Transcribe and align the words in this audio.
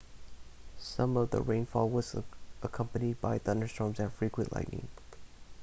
some 0.79 1.15
of 1.15 1.29
the 1.29 1.39
rainfall 1.39 1.87
was 1.87 2.15
accompanied 2.63 3.21
by 3.21 3.37
thunderstorms 3.37 3.99
and 3.99 4.11
frequent 4.11 4.51
lightning 4.51 4.87